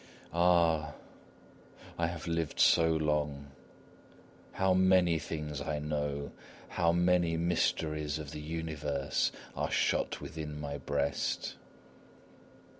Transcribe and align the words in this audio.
Ah! 0.33 0.95
I 1.95 2.07
have 2.07 2.25
lived 2.25 2.59
so 2.59 2.87
long! 2.89 3.51
How 4.53 4.73
many 4.73 5.19
things 5.19 5.61
I 5.61 5.77
know! 5.77 6.31
How 6.69 6.91
many 6.91 7.37
mysteries 7.37 8.17
of 8.17 8.31
the 8.31 8.41
universe 8.41 9.31
are 9.55 9.69
shut 9.69 10.19
within 10.19 10.59
my 10.59 10.79
breast! 10.79 11.53